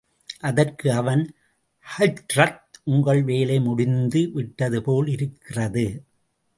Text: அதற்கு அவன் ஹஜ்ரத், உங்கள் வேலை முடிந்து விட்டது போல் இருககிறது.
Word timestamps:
அதற்கு 0.39 0.93
அவன் 0.93 1.35
ஹஜ்ரத், 1.85 2.79
உங்கள் 2.83 3.23
வேலை 3.23 3.59
முடிந்து 3.59 4.31
விட்டது 4.31 4.81
போல் 4.81 5.07
இருககிறது. 5.07 5.85